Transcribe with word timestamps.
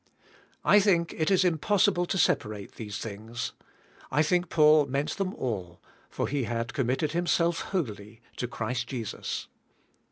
I 0.65 0.79
think 0.79 1.13
it 1.15 1.29
is 1.29 1.45
impossible 1.45 2.07
to 2.07 2.17
separate 2.17 2.71
these 2.71 2.97
things. 2.97 3.53
I 4.09 4.23
think 4.23 4.49
Paul 4.49 4.87
meant 4.87 5.11
them 5.17 5.35
all, 5.35 5.79
for 6.09 6.27
he 6.27 6.45
had 6.45 6.73
committed 6.73 7.11
himself 7.11 7.61
wholly 7.69 8.19
to 8.37 8.47
Christ 8.47 8.87
Jesus. 8.87 9.47